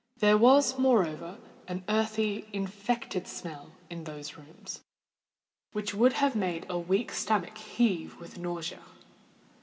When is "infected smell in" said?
2.51-4.03